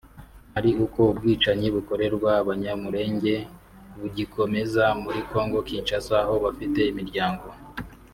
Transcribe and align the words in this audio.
ari 0.57 0.71
uko 0.85 0.99
ubwicanyi 1.11 1.67
bukorerwa 1.75 2.29
Abanyamulenge 2.41 3.33
bugikomeza 3.99 4.83
muri 5.03 5.19
Congo 5.31 5.57
Kinshasa 5.67 6.15
aho 6.25 6.33
bafite 6.45 6.79
imiryango 6.91 7.45